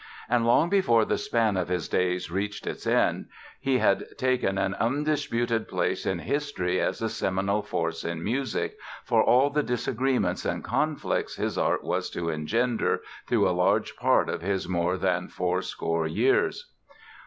And 0.27 0.47
long 0.47 0.67
before 0.67 1.05
the 1.05 1.19
span 1.19 1.55
of 1.55 1.67
his 1.67 1.87
days 1.87 2.31
reached 2.31 2.65
its 2.65 2.87
end 2.87 3.27
he 3.59 3.77
had 3.77 4.05
taken 4.17 4.57
an 4.57 4.73
undisputed 4.79 5.67
place 5.67 6.07
in 6.07 6.17
history 6.17 6.79
as 6.81 7.03
a 7.03 7.07
seminal 7.07 7.61
force 7.61 8.03
in 8.03 8.23
music, 8.23 8.77
for 9.05 9.23
all 9.23 9.51
the 9.51 9.61
disagreements 9.61 10.43
and 10.43 10.63
conflicts 10.63 11.35
his 11.35 11.55
art 11.55 11.83
was 11.83 12.09
to 12.09 12.31
engender 12.31 13.01
through 13.27 13.47
a 13.47 13.51
large 13.53 13.95
part 13.95 14.27
of 14.27 14.41
his 14.41 14.67
more 14.67 14.97
than 14.97 15.27
four 15.27 15.61
score 15.61 16.07
years. 16.07 16.71